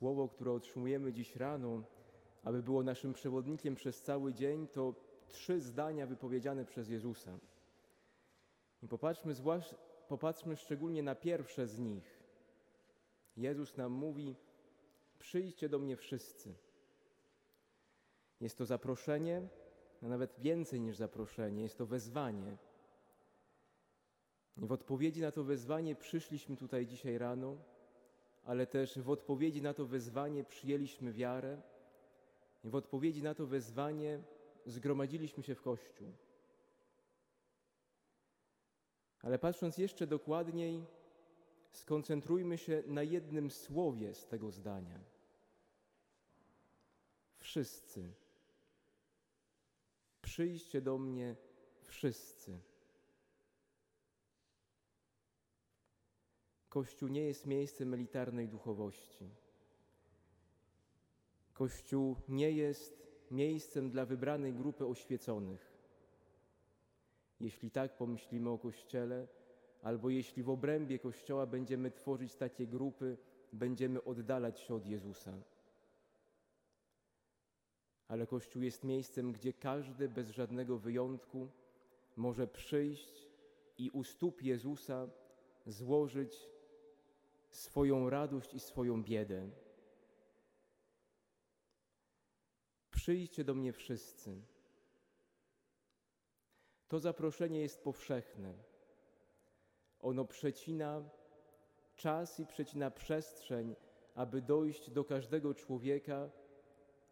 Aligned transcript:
Słowo, 0.00 0.28
które 0.28 0.52
otrzymujemy 0.52 1.12
dziś 1.12 1.36
rano, 1.36 1.82
aby 2.44 2.62
było 2.62 2.82
naszym 2.82 3.12
przewodnikiem 3.12 3.74
przez 3.74 4.02
cały 4.02 4.34
dzień, 4.34 4.68
to 4.68 4.94
trzy 5.28 5.60
zdania 5.60 6.06
wypowiedziane 6.06 6.64
przez 6.64 6.88
Jezusa. 6.88 7.38
I 8.82 8.88
popatrzmy, 8.88 9.34
zwłasz- 9.34 9.74
popatrzmy 10.08 10.56
szczególnie 10.56 11.02
na 11.02 11.14
pierwsze 11.14 11.66
z 11.66 11.78
nich. 11.78 12.22
Jezus 13.36 13.76
nam 13.76 13.92
mówi: 13.92 14.36
Przyjdźcie 15.18 15.68
do 15.68 15.78
mnie 15.78 15.96
wszyscy. 15.96 16.54
Jest 18.40 18.58
to 18.58 18.66
zaproszenie, 18.66 19.48
a 20.02 20.08
nawet 20.08 20.40
więcej 20.40 20.80
niż 20.80 20.96
zaproszenie, 20.96 21.62
jest 21.62 21.78
to 21.78 21.86
wezwanie. 21.86 22.56
I 24.56 24.66
w 24.66 24.72
odpowiedzi 24.72 25.20
na 25.20 25.32
to 25.32 25.44
wezwanie 25.44 25.96
przyszliśmy 25.96 26.56
tutaj 26.56 26.86
dzisiaj 26.86 27.18
rano, 27.18 27.56
ale 28.50 28.66
też 28.66 28.98
w 28.98 29.10
odpowiedzi 29.10 29.62
na 29.62 29.74
to 29.74 29.86
wezwanie 29.86 30.44
przyjęliśmy 30.44 31.12
wiarę 31.12 31.62
i 32.64 32.68
w 32.68 32.74
odpowiedzi 32.74 33.22
na 33.22 33.34
to 33.34 33.46
wezwanie 33.46 34.22
zgromadziliśmy 34.66 35.42
się 35.42 35.54
w 35.54 35.62
Kościół. 35.62 36.12
Ale 39.22 39.38
patrząc 39.38 39.78
jeszcze 39.78 40.06
dokładniej, 40.06 40.84
skoncentrujmy 41.72 42.58
się 42.58 42.82
na 42.86 43.02
jednym 43.02 43.50
słowie 43.50 44.14
z 44.14 44.26
tego 44.26 44.50
zdania. 44.50 45.00
Wszyscy. 47.38 48.12
Przyjdźcie 50.22 50.80
do 50.80 50.98
mnie 50.98 51.36
wszyscy. 51.82 52.60
Kościół 56.70 57.08
nie 57.08 57.22
jest 57.22 57.46
miejscem 57.46 57.94
elitarnej 57.94 58.48
duchowości. 58.48 59.30
Kościół 61.54 62.16
nie 62.28 62.50
jest 62.50 63.06
miejscem 63.30 63.90
dla 63.90 64.06
wybranej 64.06 64.54
grupy 64.54 64.86
oświeconych. 64.86 65.72
Jeśli 67.40 67.70
tak 67.70 67.96
pomyślimy 67.96 68.50
o 68.50 68.58
Kościele, 68.58 69.26
albo 69.82 70.10
jeśli 70.10 70.42
w 70.42 70.50
obrębie 70.50 70.98
Kościoła 70.98 71.46
będziemy 71.46 71.90
tworzyć 71.90 72.34
takie 72.34 72.66
grupy, 72.66 73.16
będziemy 73.52 74.04
oddalać 74.04 74.60
się 74.60 74.74
od 74.74 74.86
Jezusa. 74.86 75.32
Ale 78.08 78.26
Kościół 78.26 78.62
jest 78.62 78.84
miejscem, 78.84 79.32
gdzie 79.32 79.52
każdy 79.52 80.08
bez 80.08 80.30
żadnego 80.30 80.78
wyjątku 80.78 81.48
może 82.16 82.46
przyjść 82.46 83.28
i 83.78 83.90
u 83.90 84.04
stóp 84.04 84.42
Jezusa 84.42 85.08
złożyć 85.66 86.50
swoją 87.50 88.10
radość 88.10 88.54
i 88.54 88.60
swoją 88.60 89.02
biedę. 89.02 89.50
Przyjdźcie 92.90 93.44
do 93.44 93.54
mnie 93.54 93.72
wszyscy. 93.72 94.42
To 96.88 96.98
zaproszenie 96.98 97.60
jest 97.60 97.84
powszechne. 97.84 98.54
Ono 100.00 100.24
przecina 100.24 101.10
czas 101.96 102.40
i 102.40 102.46
przecina 102.46 102.90
przestrzeń, 102.90 103.76
aby 104.14 104.42
dojść 104.42 104.90
do 104.90 105.04
każdego 105.04 105.54
człowieka 105.54 106.30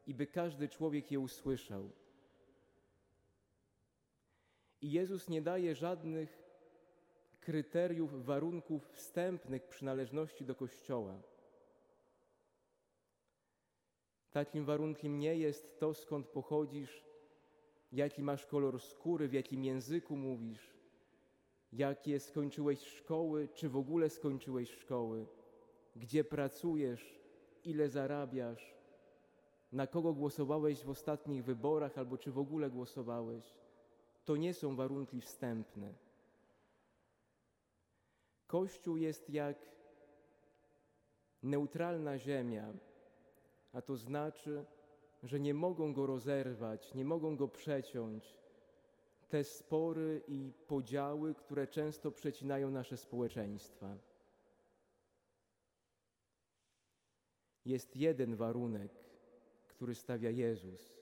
i 0.06 0.14
by 0.14 0.26
każdy 0.26 0.68
człowiek 0.68 1.10
je 1.10 1.20
usłyszał. 1.20 1.90
I 4.80 4.90
Jezus 4.92 5.28
nie 5.28 5.42
daje 5.42 5.74
żadnych 5.74 6.47
kryteriów, 7.48 8.24
warunków 8.24 8.88
wstępnych 8.92 9.68
przynależności 9.68 10.44
do 10.44 10.54
Kościoła. 10.54 11.14
Takim 14.30 14.64
warunkiem 14.64 15.18
nie 15.18 15.36
jest 15.36 15.80
to, 15.80 15.94
skąd 15.94 16.26
pochodzisz, 16.26 17.04
jaki 17.92 18.22
masz 18.22 18.46
kolor 18.46 18.80
skóry, 18.80 19.28
w 19.28 19.32
jakim 19.32 19.64
języku 19.64 20.16
mówisz, 20.16 20.74
jakie 21.72 22.20
skończyłeś 22.20 22.80
szkoły, 22.80 23.48
czy 23.54 23.68
w 23.68 23.76
ogóle 23.76 24.10
skończyłeś 24.10 24.70
szkoły, 24.70 25.26
gdzie 25.96 26.24
pracujesz, 26.24 27.20
ile 27.64 27.88
zarabiasz, 27.88 28.74
na 29.72 29.86
kogo 29.86 30.12
głosowałeś 30.14 30.84
w 30.84 30.90
ostatnich 30.90 31.44
wyborach 31.44 31.98
albo 31.98 32.18
czy 32.18 32.32
w 32.32 32.38
ogóle 32.38 32.70
głosowałeś. 32.70 33.44
To 34.24 34.36
nie 34.36 34.54
są 34.54 34.76
warunki 34.76 35.20
wstępne. 35.20 36.07
Kościół 38.48 38.96
jest 38.96 39.30
jak 39.30 39.56
neutralna 41.42 42.18
ziemia, 42.18 42.72
a 43.72 43.82
to 43.82 43.96
znaczy, 43.96 44.64
że 45.22 45.40
nie 45.40 45.54
mogą 45.54 45.92
go 45.92 46.06
rozerwać, 46.06 46.94
nie 46.94 47.04
mogą 47.04 47.36
go 47.36 47.48
przeciąć 47.48 48.38
te 49.28 49.44
spory 49.44 50.22
i 50.28 50.52
podziały, 50.66 51.34
które 51.34 51.66
często 51.66 52.10
przecinają 52.10 52.70
nasze 52.70 52.96
społeczeństwa. 52.96 53.96
Jest 57.64 57.96
jeden 57.96 58.36
warunek, 58.36 58.92
który 59.66 59.94
stawia 59.94 60.30
Jezus. 60.30 60.98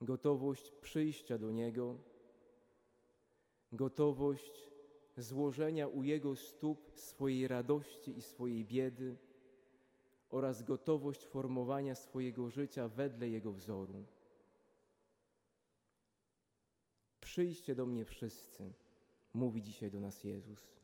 Gotowość 0.00 0.70
przyjścia 0.70 1.38
do 1.38 1.50
Niego, 1.50 1.98
gotowość 3.72 4.70
złożenia 5.16 5.88
u 5.88 6.02
Jego 6.02 6.36
stóp 6.36 6.90
swojej 6.94 7.48
radości 7.48 8.18
i 8.18 8.22
swojej 8.22 8.64
biedy 8.64 9.16
oraz 10.30 10.62
gotowość 10.62 11.26
formowania 11.26 11.94
swojego 11.94 12.50
życia 12.50 12.88
wedle 12.88 13.28
Jego 13.28 13.52
wzoru. 13.52 14.04
Przyjdźcie 17.20 17.74
do 17.74 17.86
mnie 17.86 18.04
wszyscy, 18.04 18.72
mówi 19.34 19.62
dzisiaj 19.62 19.90
do 19.90 20.00
nas 20.00 20.24
Jezus. 20.24 20.79